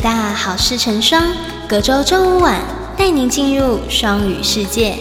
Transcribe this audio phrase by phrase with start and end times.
[0.00, 1.20] 大好事成双，
[1.68, 2.62] 隔周周五晚
[2.96, 4.96] 带您进入双语世界。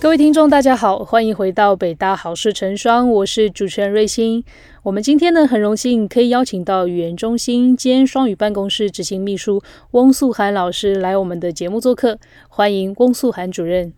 [0.00, 4.42] 各位听众，大家好，欢迎回到北大好事成双，我是主持人瑞欣。
[4.88, 13.92] 我们今天呢，很荣幸可以邀请到语言中心兼双语办公室执行秘书翁素涵老师来我们的节目做客，欢迎翁素涵主任。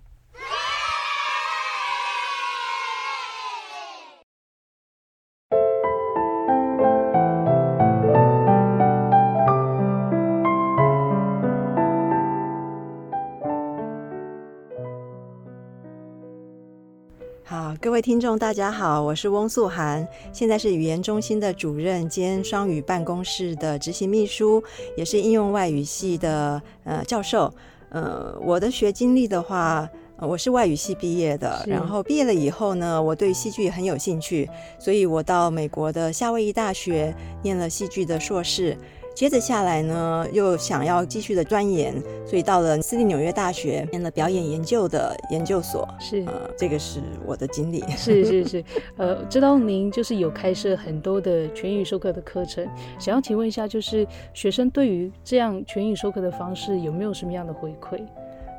[18.01, 24.65] 位听众，大家好，我是翁素涵，现在是语言中心的主任兼双语办公室的执行秘书，
[24.97, 27.53] 也是应用外语系的呃教授。
[27.91, 34.49] 呃，我的学经历的话，呃我是外语系毕业的，然后毕业了以后呢，我对戏剧很有兴趣，
[34.79, 38.79] 所以我到美国的夏威夷大学念了戏剧的硕士。
[39.15, 41.95] 接着下来呢，又想要继续的钻研，
[42.27, 45.87] 所以到了私立纽约大学念了表演研究的研究所。
[45.99, 47.83] 是呃，这个是我的经历。
[47.97, 48.65] 是是是，
[48.97, 52.67] 呃，知道您就是有开设很多的全语授课的课程，
[52.99, 58.01] 想要请问一下，就是学生对于这样全语授课的方式有没有什么样的回馈？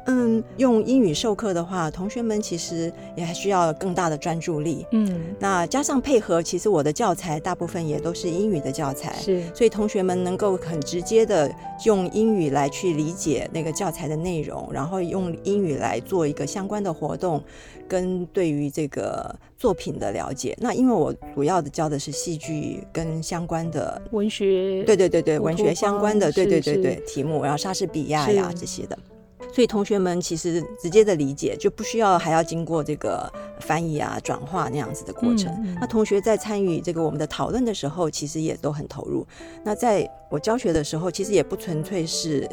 [0.06, 4.86] 嗯，用英语授课的话，同学们其实也还需要更大的专注力。
[4.92, 11.54] 嗯，那加上配合，其实我的教材大部分也都是英语的教材，是所以同学们能够很直接的
[11.86, 17.42] 用英语来去理解那个教材的内容，然后用英语来做一个相关的活动，
[17.88, 20.58] 跟对于这个作品的了解。
[20.60, 24.02] 那因为我主要的教的是戏剧跟相关的。
[24.12, 28.98] 文学，对对对对，文学相关的，对对对对题目，然后莎士比亚呀这些的，
[29.52, 35.52] 所以同学们其实直接的理解就不需要还要经过这个翻译啊、转化那样子的过程。
[35.54, 39.28] 嗯嗯那同学在参与这个我们的讨论的时候，其实也都很投入。
[39.64, 42.50] 那在我教学的时候，其实也不纯粹是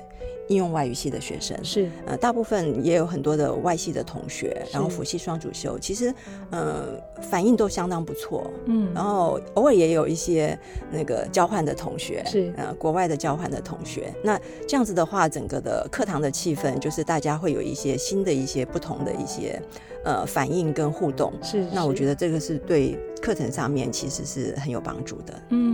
[0.49, 6.13] 应用外语系的学生，是呃，大部分也有很多的外系的同学，然后辅系双主修，其实
[6.51, 6.87] 呃
[7.23, 8.51] 反应都相当不错。
[8.65, 10.59] 嗯，然后偶尔也有一些
[10.91, 14.13] 那个交换的同学，是呃国外的交换的同学。
[14.25, 19.63] 那这样子的话，整个的课堂的气氛就是大家会有一些新的一些不同的一些
[20.03, 21.33] 呃反应跟互动。
[21.43, 25.35] 是，那我觉得这个是对课程上面其实是很有帮助的。
[25.51, 25.68] 嗯，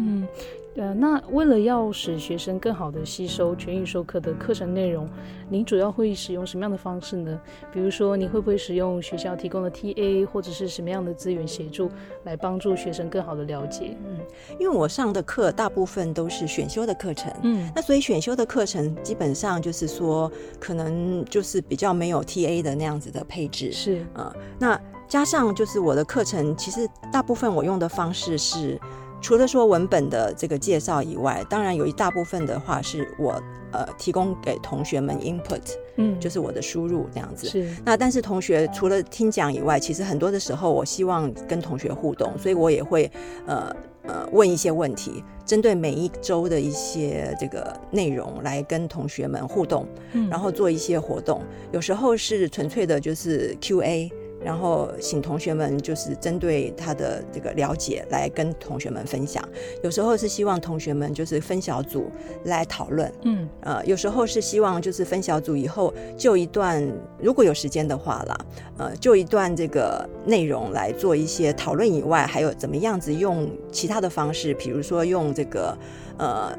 [0.77, 5.09] 呃，那为了要使学生更好的吸收全语授课的课程内容，
[5.49, 7.41] 您主要会使用什么样的方式呢？
[7.72, 11.89] 比如说，你会不会使用学校提供的 TA 或者是什么样的资源协助，
[12.25, 13.97] 来帮助学生更好的了解？
[14.05, 14.19] 嗯
[14.59, 20.28] 因为我上的课大部分都是选修的课程，嗯，那所以选修的课程基本上就是说，
[20.59, 23.71] 可能就是比较没有 TA 的那样子的配置。
[23.71, 28.81] 是，呃，那加上就是我的课程，其实大部分我用的方式是，
[29.25, 33.43] 除了说文本的这个介绍以外，当然有一大部分的话是我
[33.73, 35.62] 呃提供给同学们 input，
[35.97, 37.49] 嗯，就是我的输入这样子。
[37.49, 43.11] 是，那但是同学除了听讲以外，其实很多的时候我希望跟同学互动，所以我也会
[43.47, 51.41] 呃呃问一些问题，针对每一周的一些这个内容来跟同学们互动，嗯然后做一些活动。
[51.73, 54.13] 有时候是纯粹的就是 Q&A。
[54.44, 59.43] 然后请同学们就是针对他的这个了解来跟同学们分享，
[59.82, 62.10] 有时候是希望同学们就是分小组
[62.44, 63.49] 来讨论，嗯。
[63.62, 66.87] 呃，有时候是希望就是分小组以后就一段，
[67.19, 68.37] 如果有时间的话啦，
[68.77, 75.77] 呃，就一段这个内容来做一些讨论以外，还有怎么样子用其他的方式，比如说用这个
[76.19, 76.53] 呃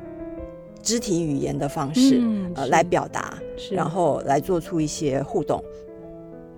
[0.82, 3.38] 肢体语言的方式，呃嗯呃来表达，
[3.72, 5.64] 然后来做出一些互动。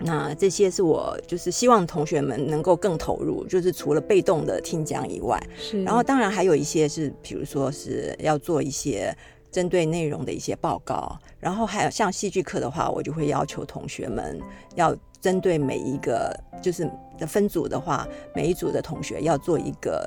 [0.00, 9.12] 那这些是我就是希望同学们能够更投入，就是除了被动的听讲以外，是，然后当然还有一些是，比如说是要做一些
[9.50, 14.40] 针对内容的一些报告，然后还有像戏剧课的话，我就会要求同学们
[14.76, 20.04] 要针对每一个就是的分组的话，每一组的同学要做一个。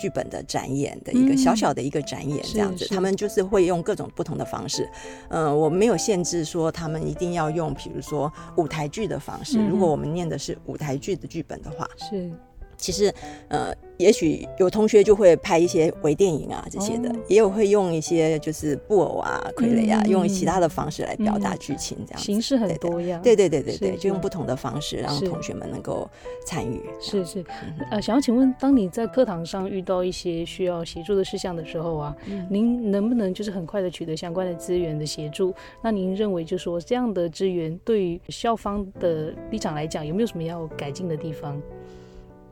[0.00, 4.88] 剧本的展演的一个嗯小小的一个展演，这样子，是他们就是会用各种不同的方式。
[5.28, 9.58] 呃，我没有限制说他们一定要用，比如说舞台剧的方式。
[9.58, 12.32] 嗯如果我们念的是舞台剧的剧本的话，是，
[12.80, 13.12] 其实，
[13.48, 23.20] 呃，也许有同学就会拍一些微电影啊这些的，也有会用一些就是布偶啊、傀儡啊，用其他的方式来表达剧情，这样形式很多样。
[23.22, 26.08] 对对对对对，就用不同的方式让同学们能够
[26.46, 26.80] 参与。
[27.00, 27.44] 是是，
[27.90, 32.16] 呃，想要请问，当你在课堂上遇到一些需要协助的事项的时候啊，
[32.48, 35.54] 您能不能就是很快的取得相关的资源的协助？
[35.82, 41.60] 那您认为，就说这样的资源对于校方的立场来讲，有没有什么要改进的地方？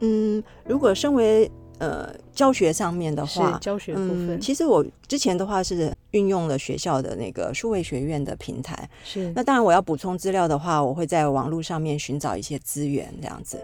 [0.00, 8.88] 嗯，如果身为呃教学上面的话，教学部分，其实我之前的话是运用了学校的那个数位学院的平台。
[9.04, 13.58] 是，那当然我要补充资料的话，我会在网络上面寻找一些资源，这样子。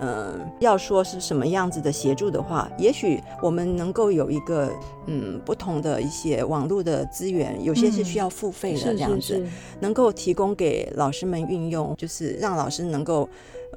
[0.00, 4.72] 嗯，要说是什么样子的协助的话，也许我们能够有一个
[5.06, 9.44] 嗯不同的一些网络的资源，有些是需要付费的这样子，
[9.80, 13.28] 能够提供给老师们运用，就是让老师能够。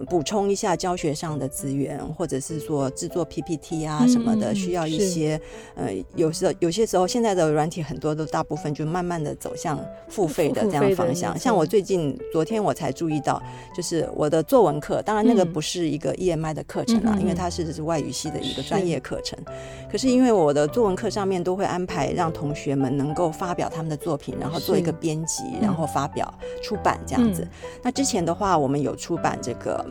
[0.09, 5.39] 补充一下教学上的资源，或者是说制作 PPT 啊什么的，需要一些
[5.75, 9.77] 呃，有时候有些时候现在的软体很多都大部分就慢慢的走向
[10.07, 11.37] 付费的这样方向。
[11.37, 13.39] 像我最近昨天我才注意到，
[13.75, 19.37] 就是我的作文课，当然那个不是一个 EMI 的课程啊，因为它是是外语系的一个专业课程。
[19.91, 27.47] 可是因为我的作文课上面都会安排让同学们能够发表他们的作品，然后做一个编辑，然后发表出版这样子。
[27.81, 29.85] 那之前的话，我们有出版这个。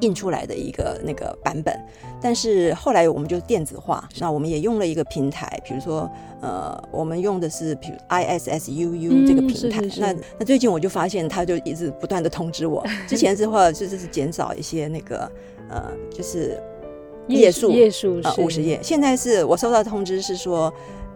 [0.00, 1.74] 印出来的一个那个版本，
[2.20, 6.10] 但是后来我们就电子化，那我们也用了一个平台，比如说
[6.42, 9.80] 呃，我们用的是比如 ISSUU 这个平台。
[9.98, 15.30] 那那最近我就发现，他就一直不断的通知我， 之前的话就是是减少一些那个
[15.70, 16.60] 呃，就是
[17.28, 20.72] 页数页数啊五十页，现在是我收到通知是说，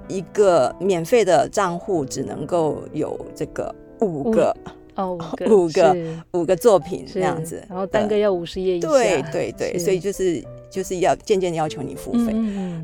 [0.08, 4.56] 一个免费的账户只能够有这个五个。
[4.98, 5.16] 哦，
[5.46, 5.96] 五个
[6.34, 8.88] 五个作品这样子，然后单个要五十页以下。
[8.88, 12.34] 对对对，所以就是就是要渐渐要求你付费。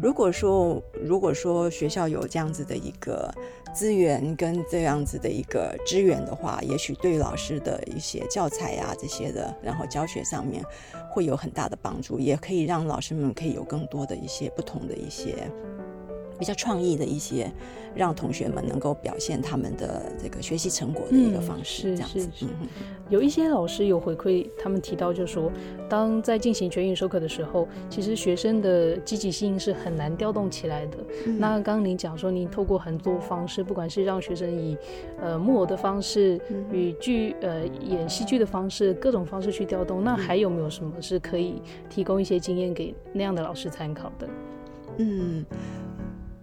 [0.00, 3.28] 如果说如果说学校有这样子的一个
[3.75, 10.64] 资源跟这样子的一个支援的话，也许对老师的一些教材啊这些的，然后教学上面
[11.10, 15.34] 会有很大的帮助，也可以让老师们可以有更多的一些不同的一些。
[16.44, 17.50] 比较创意的一些，
[17.94, 22.46] 让同学们能够表现他们的这个学习成果的一个方式，这样子。
[23.08, 25.50] 有一些老师有回馈，他们提到就说，
[25.88, 30.99] 当在进行全语授课的时候，其实学生的积极性是很难调动起来的。
[31.38, 34.76] 那刚刚您讲说，您透过很多方式，不管是让学生以
[35.23, 36.38] 呃木偶的方式，
[36.70, 44.29] 与剧呃演戏剧的方式，各种方式去调动，那还有没有什么是可以提供一些经验给那样的老师参考的？
[44.99, 45.43] 嗯。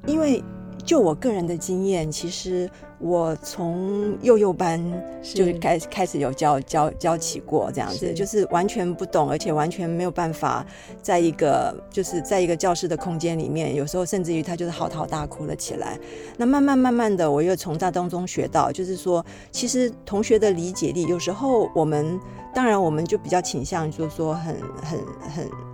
[0.08, 0.44] 因为
[0.84, 2.68] 就我个人的经验，其实
[2.98, 4.82] 我从幼幼班
[5.22, 10.66] 就是开开始有教教教起过这样子，就是完全不懂，而且完全没有办法
[11.04, 16.00] 在一个就是在一个教室的空间里面，有时候甚至于他就是嚎啕大哭了起来。
[16.36, 22.20] 那慢慢慢慢的，我又从这当中学到，就是说，其实同学的理解力，有时候我们
[22.56, 25.00] 当然我们就比较倾向，就是说很很
[25.30, 25.71] 很。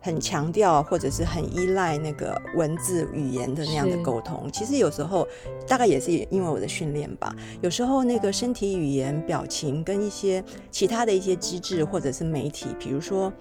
[0.00, 5.26] 很强调或者是很依赖那个文字语言的那样的沟通，其实有时候
[5.66, 7.34] 大概也是因为我的训练吧。
[7.60, 13.32] 有时候那个身体语言、表情跟一些其他的一些机制或者是媒体，比如说，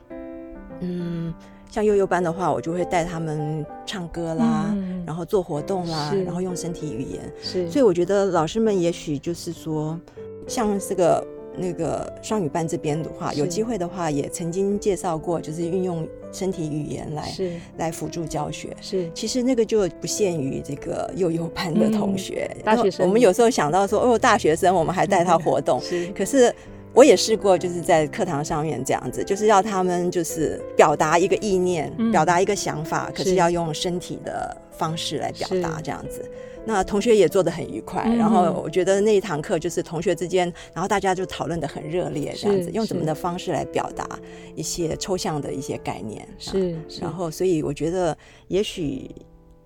[0.80, 1.34] 嗯，
[1.70, 4.76] 像幼幼班的话，我就会带他们唱歌啦，
[5.06, 7.34] 然后做活动啦，然后用身体语言。
[7.42, 10.00] 是，所以我觉得老师们也许就是说，
[10.48, 11.26] 像这个。
[11.58, 17.32] 那个双语班这边的话，有机会的话，也曾经介绍过，就是运用身体语言来
[17.78, 18.76] 来辅助教学。
[18.80, 23.06] 是，其实那个就不限于这个幼幼班的同学，大学生。
[23.06, 25.82] 我们有时候想到说，哦，大学生，我们还带他活动。
[25.82, 26.54] 是，可是
[26.94, 36.24] 我也试过，就是在课堂上面这样子，就是要他们就是表达一个意念，表达一个想法，可是要用身体的方式来表达，这样子。
[36.68, 44.06] 那同学也做的很愉快，然后我觉得那一堂课就是同学之间，然后大家就讨论的很热烈，这样子用怎么的方式来表达
[44.54, 48.16] 一些抽象的一些概念，是，然后所以我觉得
[48.50, 49.10] 也许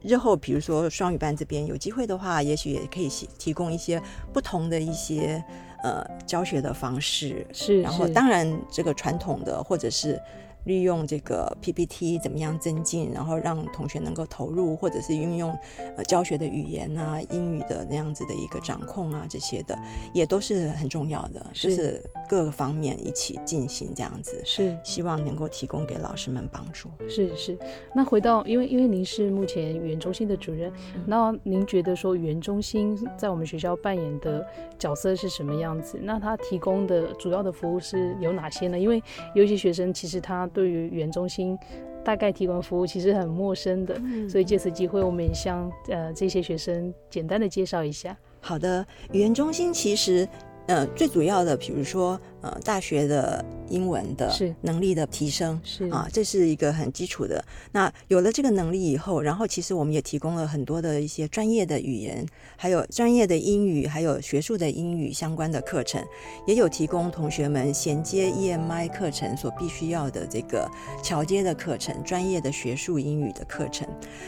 [0.03, 3.99] 日后比如说双语班这边有机会的话，也许也可以提供一些
[4.31, 5.43] 不同的一些
[5.83, 10.21] 呃教学的方式，是，然后当然这个传统的或者是。
[10.65, 15.57] 利用这个 PPT 怎么样增进，然后让同学能够投入，或者是运用
[15.97, 19.77] 呃教学的语言啊、英语的那样子的一个掌控啊，这些的
[20.13, 21.45] 也都是很重要的。
[21.53, 26.89] 就是各个方面一起进行这样子，是希望能够提供给老师们帮助。
[27.09, 27.57] 是是。
[27.95, 30.71] 那回到，因为因为您是目前语言中心的主任，
[31.05, 34.45] 那您觉得说语言中心在我们学校扮演的
[34.77, 35.99] 角色是什么样子？
[36.01, 38.77] 那它提供的主要的服务是有哪些呢？
[38.79, 39.01] 因为
[39.35, 41.57] 有一些学生其实他对于语言中心
[42.03, 43.95] 大概提供服务其实很陌生的，
[44.29, 48.17] 所以借此机会，我们也向呃这些学生简单的介绍一下。
[48.39, 50.27] 好的，语言中心其实
[50.67, 53.43] 呃最主要的，比如说呃大学的。
[53.71, 54.29] 英文的
[54.63, 57.41] 能力的提升是啊，这是一个很基础的。
[57.71, 62.25] 那有了这个能力以后，然后其实我们也提供了很多的一些专业的语言，
[62.57, 66.03] 还有专业的英语，还有学术的英语相关的课程，
[66.45, 70.69] 也有提供同学们衔接 EMI 课程所必须要的这个
[71.01, 73.87] 桥接的课程，专业的学术英语的课程。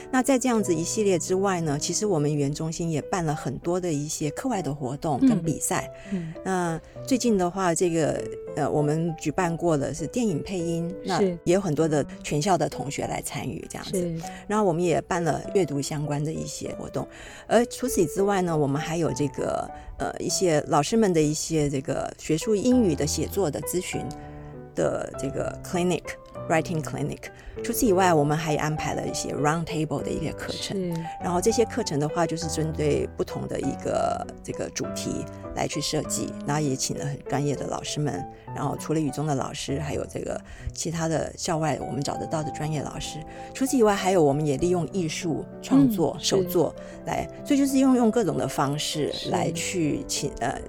[0.09, 5.91] 那在这样子一系列之外呢，其实我们语言中心也办了很多的一些课外的活动跟比赛。
[6.13, 8.02] 嗯，那最近的话，这个
[8.55, 14.15] 呃，我们举办过的是电影配音，那也有很多的全校的同学来参与这样子。
[14.47, 17.07] 然后我们也办了阅读相关的一些活动，
[17.47, 24.01] 而除此之外呢，我们还有这个呃一些老师们的一些这个学术英语的写作的咨询
[24.75, 26.03] 的这个 clinic。
[26.49, 27.19] Writing Clinic。
[27.63, 30.93] 除此以外，我们还安排了一些 Round Table 的一些课程。
[31.21, 35.23] 然后这些课程的话，就是针对不同的一个这个主题
[35.55, 36.33] 来去设计。
[36.45, 38.23] 然后也请了很专业的老师们。
[38.55, 40.39] 然后除了语中的老师，还有这个
[40.73, 43.19] 其他的校外我们找得到的专业老师。
[43.53, 46.75] 除此以外，还有我们也利用艺术创作、手作
[47.05, 50.59] 来，所以就是用用各种的方式来去请呃。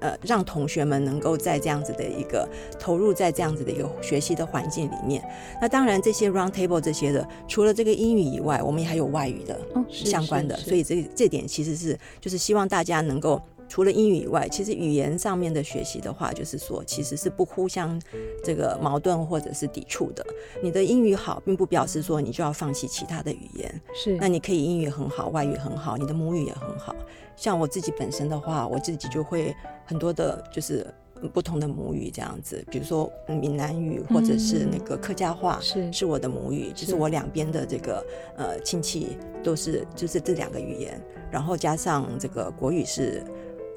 [0.00, 5.22] 呃，让同学们能够在这样子的一个投入在这样子的一个学习的环境里面。
[5.60, 10.56] 那当然，这些 round table 这些的，除了这个英语以外，我们也还有外语的相关的。
[10.56, 13.40] 所以这这点其实是就是希望大家能够
[13.70, 18.02] 除了英语以外，其实语言上面的学习的话，就是说其实是不互相
[18.42, 20.26] 这个矛盾或者是抵触的。
[20.60, 23.80] 你的英语好，并不表示说你就要放弃其他的语言。
[23.94, 26.96] 是，那你可以英语很好，外语很好，你的母语也很好。
[27.36, 29.54] 像我自己本身的话，我自己就会
[29.86, 30.84] 很多的，就是
[31.32, 38.04] 不同的母语这样子，比如说闽南语或者是那个客家话，是是我的母语，就是我两边的这个
[38.36, 41.00] 呃亲戚都是就是这两个语言，
[41.30, 43.24] 然后加上这个国语是。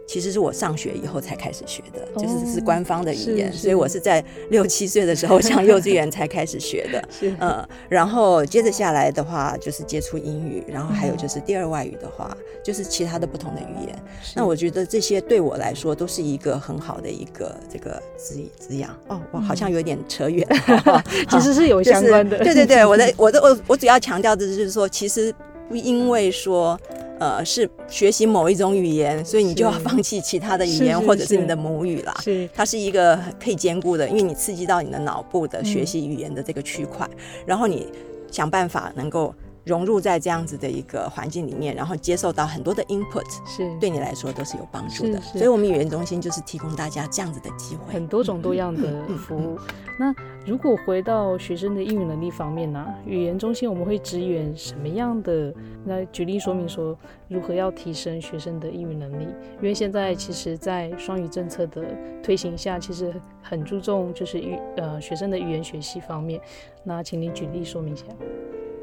[0.06, 7.10] 其实是我上学以后才开始学的，就是是官方的语言，所以我是在六七岁的时候上幼稚园才开始学的。
[7.40, 14.04] 嗯，然后接着下来的话就是接触英语，然后还有就是第二外语的话就是其他的不同的语言。
[14.36, 18.96] 那我觉得这些对我来说都是一个很好的一个这个滋滋养。
[19.08, 20.48] 哦，我好像有点扯远，
[21.30, 22.38] 其实是有相关的。
[22.40, 25.34] 对对对，我的我的我我主要强调的就是说，其实
[25.70, 26.80] 不因为说。
[27.24, 32.14] 呃，是学习某一种语言，所以你就要放弃其他的语言，或者是你的母语啦。
[32.22, 37.10] 是，它是一个可以兼顾的，因为你刺激到你的脑部的学习语言的这个区块，
[37.46, 37.88] 然后你
[38.30, 39.34] 想办法能够。
[39.66, 45.22] 融入在这样子的一个环境里面，然后接受到很多的 input，是对你来说都是有帮助的。
[45.22, 48.82] 所以，我们语言中心就是提供大家这样子的机会，很多种多样的
[49.26, 49.58] 服务。
[49.98, 50.14] 那
[50.46, 52.86] 如果回到学生的英语能力方面呢？
[53.06, 55.54] 语言中心我们会支援什么样的？
[55.86, 56.98] 那举例说明说，
[57.30, 59.24] 如何要提升学生的英语能力？
[59.58, 61.82] 因为现在其实，在双语政策的
[62.22, 66.42] 推行下，其实很注重就是语呃学生的语言学习方面。
[66.84, 68.04] 那请你举例说明一下。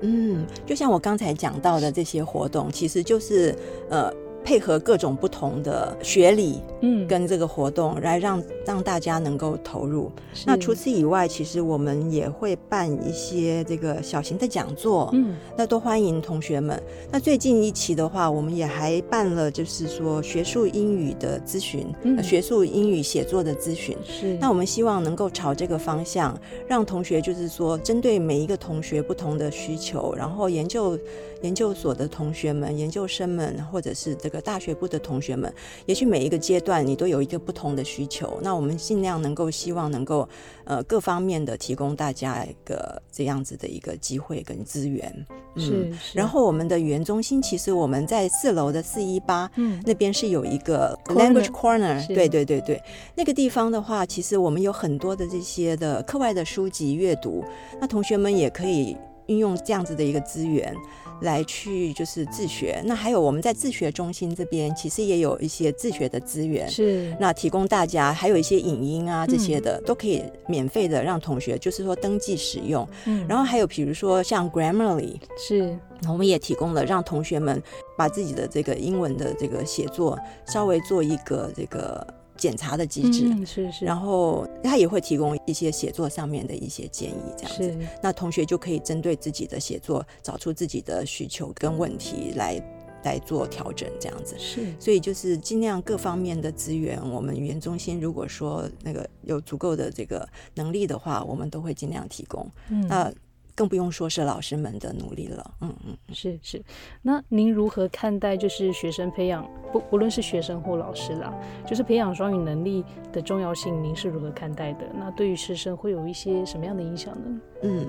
[0.00, 3.54] 嗯，就像我刚才讲到的这些活动，其实就是
[3.90, 4.10] 呃。
[4.44, 10.10] 配合各种不同的学理，嗯，跟这个活动来让让大家能够投入。
[10.46, 16.80] 那除此以外，其实我们也会办一些这个小型的讲座，嗯，那都欢迎同学们。
[17.10, 23.96] 那最近一期的话，我们也还办了，就是说学术英语的咨询，嗯学术英语写作的咨询。
[24.04, 24.36] 是。
[24.40, 30.98] 那我们希望能够朝这个方向，让同学就是说，针对每一个同学不同的需求，然后研究。
[31.42, 35.52] 研究所的同学们、研究生们，或者是这个大学部的同学们，
[35.84, 38.38] 也许每一个阶段你都有一个不同的需求。
[38.42, 40.26] 那我们尽量能够希望能够
[40.64, 45.26] 呃各方面的提供大家一个这样子的一个机会跟资源。
[45.56, 45.92] 嗯。
[46.14, 52.06] 然后我们的语言中心其实我们在四楼的四一八嗯那边是有一个 language corner。
[52.06, 52.80] 对对对对，
[53.16, 57.44] 那个地方的话，其实我们有很多的这些的课外的书籍阅读，
[57.80, 58.96] 那同学们也可以
[59.26, 60.74] 运用这样子的一个资源。
[61.20, 72.86] 来去就是自学，那还有我们在自学中心这边，其实也有一些自学的资源，是那提供大家，还有一些影音啊这些的，都可以免费的让同学就是说登记使用。
[73.06, 77.62] 嗯，然后还有比如说像 Grammarly，是我们也提供了让同学们
[77.96, 82.06] 把自己的这个英文的这个写作稍微做一个这个。
[82.40, 92.58] 检查的机制，嗯，是是，然后他也会提供一些写作上面的一些建议，这样子，那同学就可以针对自己的写作，找出自己的需求跟问题来
[93.04, 94.34] 来做调整，这样子。
[94.38, 102.50] 是所以就是尽量各方面的资源，我们语言中心如果说那个有足够的这个能力的话，我们都会尽量提供。
[102.70, 103.12] 嗯那
[103.54, 105.54] 更不用说是老师们的努力了。
[105.60, 105.96] 嗯嗯。
[106.12, 106.62] 是是，
[107.02, 111.32] 那您如何看待就是学生培养不不论是学生或老师啦，
[111.66, 114.86] 就是培养双语能力的重要性，您是如何看待的？
[114.98, 117.40] 那对于师生会有一些什么样的影响呢？
[117.62, 117.86] 嗯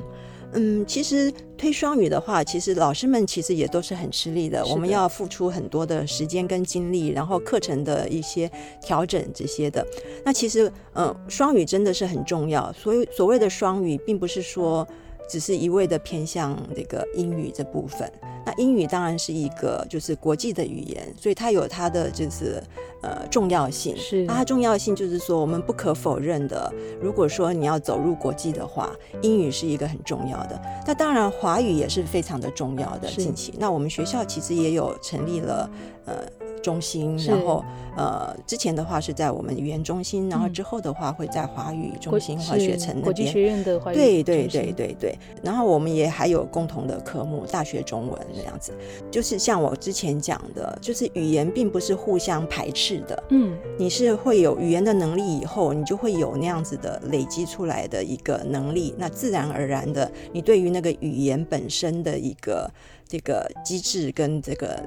[0.53, 4.61] 嗯，其实推双语的话，其实老师们其实也都是很吃力的。
[4.61, 8.51] 的我们要付出很多的时间跟精力，然后课程的一些
[8.81, 9.85] 调整这些的。
[10.25, 12.69] 那其实，嗯，双语真的是很重要。
[12.73, 14.85] 所以所谓的双语，并不是说
[15.27, 18.11] 只是一味的偏向这个英语这部分。
[18.43, 22.61] 那英语当然是一个就是国际的语言，所以它有它的就是
[23.03, 23.95] 呃重要性。
[23.95, 30.59] 是那它重要性就是说，我们不可否认的，如果说你要走入国际的话，英语是一个很重要的。
[30.87, 33.07] 那当然，华语也是非常的重要的。
[33.09, 35.69] 近期，那我们学校其实也有成立了
[36.05, 36.15] 呃
[36.63, 37.63] 中心，然后
[37.95, 43.33] 呃之前的话是在我们语言中心，然后嗯之后的话会在华语中心和学城那国际边。
[43.33, 48.73] 学院的华语对对对对对对，然后我们也还有共同的科目，大学中文这样子。
[49.09, 62.69] 就是像我之前讲的，就是语言并不是互相排斥的，嗯你是会有语言的能力以后，你就会有那样子的累积出来的一个能力，那自然而然的，你对于那个语言本身的一个
[63.07, 64.81] 这个机制跟这个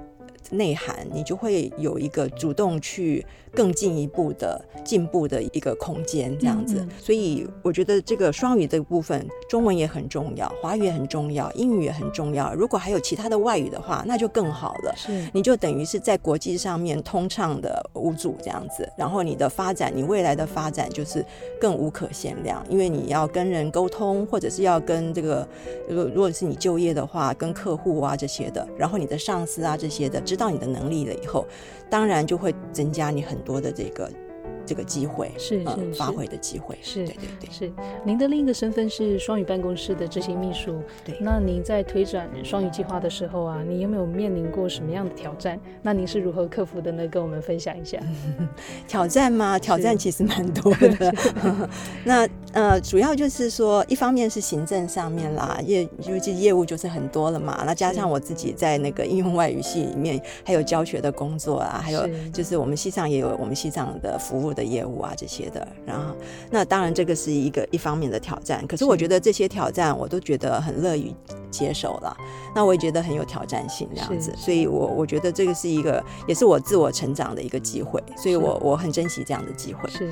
[0.54, 6.80] 内涵，你就会有一个主动去更进一步的进步的一个空间，这样子。
[6.80, 12.54] 嗯嗯所以我觉得这个双语这个部分，中文也很重要，华语也很重要，英语也很重要。
[12.54, 14.94] 如果还有其他的外语的话，那就更好了。
[14.96, 21.24] 是你就等于是在国际上面通畅的无阻这样子，然后你的发展，你未来的发展就是
[21.60, 25.46] 更无可限量，因为你要跟人沟通，或者是要跟这个，
[25.88, 31.46] 如果如果是你就业的话，跟客户啊这些的，然后你的上司啊这些的，知道到你的能力了以后，
[31.88, 34.10] 当然就会增加你很多的这个
[34.66, 35.64] 这个机会，是
[35.96, 37.50] 发挥的机会，是对对对。
[37.50, 37.72] 是，
[38.04, 40.80] 您的另一个身份是双语办公室的执行秘书。
[41.04, 45.58] 对那您在推展双语计划的时候啊，你有没有面临过什么样的挑战？
[45.82, 47.06] 那您是如何克服的呢？
[47.08, 47.98] 跟我们分享一下。
[48.88, 49.58] 挑战吗？
[49.58, 51.14] 挑战其实蛮多的。
[52.04, 57.64] 那呃，主要就是说，一方面是行政上面啦，业尤其业务就是很多了嘛。
[57.66, 65.66] 那加上我自己在那个应用外语系里面，还有教学的工作啊，还有就是我们系上也有我们系上的服务的业务啊这些的。
[65.84, 66.14] 然后，
[66.50, 68.64] 那当然这个是一个一方面的挑战。
[68.66, 71.12] 可是我觉得这些挑战我都觉得很乐于
[71.50, 72.16] 接受了。
[72.54, 79.90] 那我也觉得很有挑战性这样子，所以我我觉得这个是一个也是我自我成长的一个机会，所以我我很珍惜这样的机会。
[79.90, 80.08] 是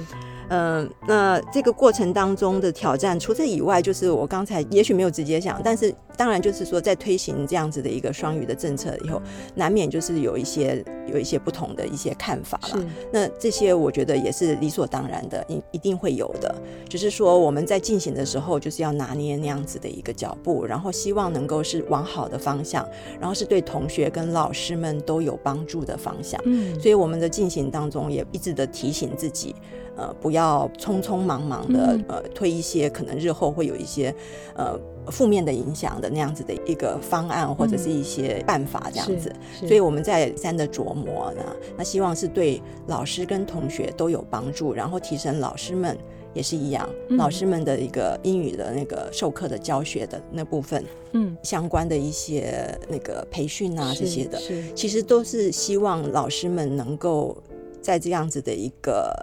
[0.52, 9.20] 嗯，那这个过程当中的挑战，除这以外，就是我刚才也许没有直接讲，但是当然就是说，在推行这样子的一个双语的政策以后，
[9.54, 12.84] 难免就是有一些有一些不同的一些看法是了。
[13.10, 16.54] 那这些我觉得也是理所当然的，一一定会有的。
[16.86, 22.86] 只是说我们在进行的时候，就是要拿捏那样子的一个脚步，然后希望能够是往好的方向，
[23.18, 26.38] 然后是对同学跟老师们都有帮助的方向。
[26.44, 29.54] 嗯，所以我们的进行当中也一直的提醒自己，
[29.96, 34.14] 呃，不要匆匆忙忙的嗯呃推一些可能日后会有一些
[34.56, 34.78] 呃
[35.10, 39.32] 负面的影响的那样子的一个方案或者是一些办法这样子。
[39.60, 41.42] 嗯所以我们再三的琢磨呢，
[41.76, 45.96] 那希望是对老师跟同学都有帮助，然后提升老师们。
[46.34, 57.36] 也是一样，嗯老师们的一个英语的那个授课的教学的那部分嗯相关的一些那个培训啊这些的，是其实都是希望老师们能够
[57.82, 59.14] 在这样子的一个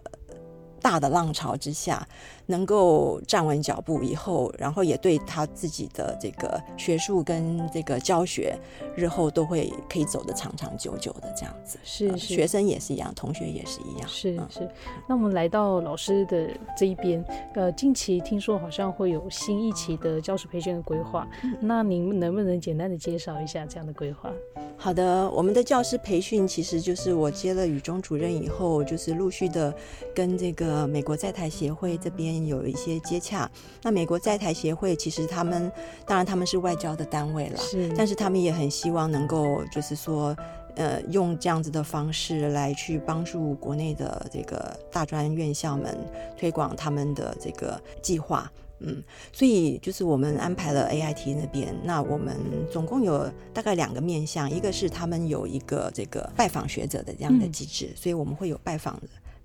[0.79, 2.07] 大的浪潮之下，
[2.49, 8.57] 能够站稳脚步以后，然后也对他自己的这个学术跟这个教学，
[8.95, 11.77] 日后都会可以走得长长久久的这样子。
[11.77, 14.01] 呃是是学生也是一样，同学也是一样。
[14.01, 14.69] 嗯是是，
[15.07, 24.31] 那我们来到老师的这一边，呃，近期听说好像会有新一期的教师培训的规划，嗯那您能不能简单的介绍一下这样的规划？
[24.75, 29.71] 好的，我们的教师培训其实就是我接了语中主任以后，就是陆续的
[30.15, 33.49] 跟这个美国在台协会这边有一些接洽。
[33.83, 35.71] 那美国在台协会其实他们
[36.05, 40.35] 当然他们是外交的单位了，是，但是他们也很希望能够就是说。
[40.75, 45.97] 呃，用这样子的方式来去帮助国内的这个大专院校们
[46.37, 48.49] 推广他们的这个计划，
[48.79, 52.37] 嗯，所以就是我们安排了 AIT 那边，那我们
[52.71, 58.97] 总共有大概两个面向，一个是他们有一个这个拜访学者的这样的嗯机制，所以我们会有拜访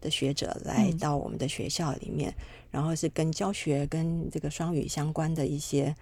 [0.04, 2.32] 的学者来嗯到我们的学校里面，
[2.70, 5.92] 然后是跟教学跟这个双语相关的一些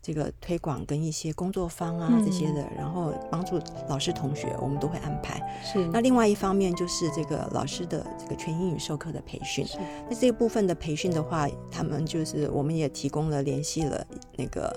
[0.00, 5.42] 这个推广跟一些工作坊啊嗯这些的，然后帮助老师同学，我们都会安排。
[5.64, 9.66] 是那另外一方面就是这个老师的这个全英语授课的培训。
[9.66, 9.76] 是
[10.08, 14.72] 那这个部分的培训的话，他们就是我们也提供了联系了那个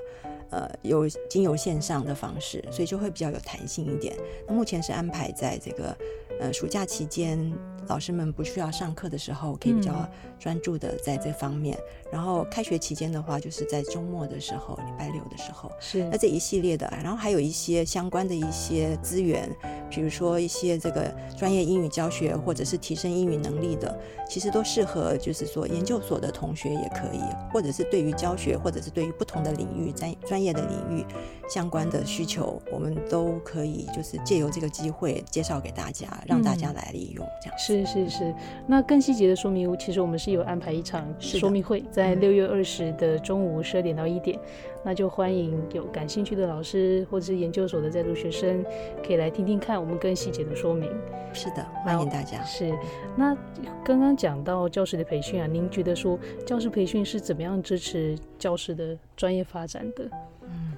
[0.50, 4.18] 呃有经由线上的方式，所以就会比较有弹性一点。
[4.48, 5.96] 那目前是安排在这个
[6.42, 7.54] 呃暑假期间，
[7.88, 11.78] 老师们不需要上课的时候，可以比较嗯专注的在这方面。
[12.12, 15.72] 然后开学期间的话，就是在周末的时候，礼拜六的时候。
[15.80, 19.50] 是那这一系列的，然后还有一些相关的一些资源，
[19.90, 27.22] 比如说一些这个专业英语教学或者是提升英语能力的，其实都适合就是说研究所的同学也可以，
[27.54, 31.06] 或者是对于教学或者是对于不同的领域专专业的领域
[31.50, 37.60] 相关的需求，我们都可以就是借由这个机会介绍给大家，让大家嗯来利用这样。
[37.60, 38.34] 是是是，
[38.66, 44.40] 那更细节的说明，其实我们是有安排一场说明会，在嗯六月二十的中午十二点到一点，
[44.84, 48.64] 那就欢迎有感兴趣的老师或者是研究所的在读学生，
[49.06, 50.90] 可以来听听看我们更细节的说明。
[51.34, 52.42] 是的，欢迎大家。
[52.44, 52.74] 是，
[53.18, 53.36] 那
[53.84, 60.06] 刚刚讲到教师的培训啊，您觉得说教师培训是怎么样支持教师的专业发展的？
[60.44, 60.72] 嗯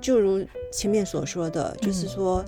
[0.00, 2.44] 就如前面所说的，就是嗯说，哦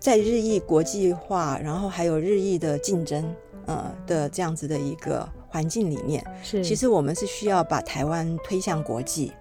[0.00, 3.24] 在日益国际化，然后还有日益的竞争，
[3.66, 9.32] 呃的这样子的一个环境里面，是，其实我们是需要把台湾推向国际。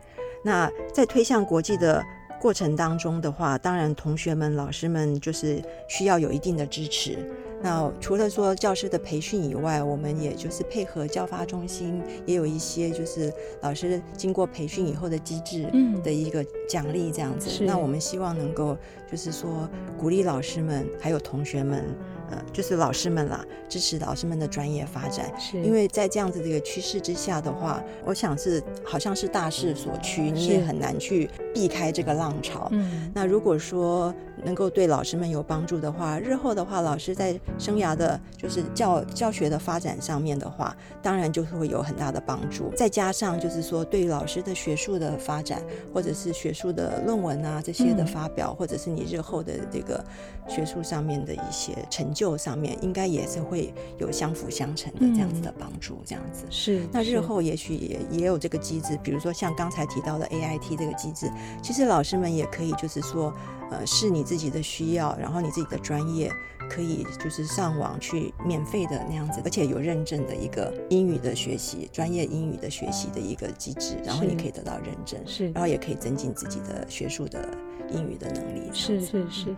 [0.44, 2.04] 那在推向国际的
[2.42, 7.18] 过程当中的话，当然同学们、老师们就是需要有一定的支持。
[7.64, 17.50] 那除了说教师的培训以外，我们也就是配合教发中心，也有一些就是老师经过培训以后的机制嗯的一个奖励这样子。
[17.50, 18.78] 是那我们希望能够
[19.10, 21.86] 就是说鼓励老师们还有同学们，
[22.30, 25.32] 呃，就是老师们啦，支持老师们的专业发展。
[25.40, 32.68] 是因为在这样子的一个趋势之下的话，我想是好像是大势所趋，你也很难去避开这个浪潮。
[32.72, 34.14] 嗯那如果说
[34.44, 42.70] 能够对老师们有帮助的话，日后的话，老师在生涯的，就是教教学的发展上面的话，当然就是会有很大的帮助。
[42.76, 45.62] 再加上就是说，对于老师的学术的发展，
[45.94, 50.04] 或者是学术的论文啊这些的嗯发表，或者是你日后的这个
[50.48, 56.00] 学术上面的一些成就上面，应该也是会有相辅相成的这样子的帮助。
[56.06, 56.46] 这样子。
[56.50, 63.34] 是，那日是后也许也也有这个机制，比如说像刚才提到的 AIT 这个机制，其实老师们也可以就是说，
[63.72, 66.32] 呃，是你自己的需要，然后你自己的专业
[66.70, 77.50] 可以就是上网去免费的那样子，而且有认证的一个英语的学习，专业英语的学习的一个机制，然后你可以得到认证，是然后也可以增进自己的学术的
[77.92, 78.70] 英语的能力。
[78.72, 79.56] 是是是，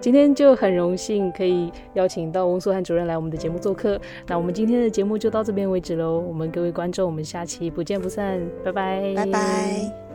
[0.00, 4.00] 今天就很荣幸可以邀请到翁素汉主任来我们的节目做客。
[4.26, 10.09] 那我们今天的节目就到这边为止喽，我们各位观众，我们下期不见不散，拜拜，拜拜。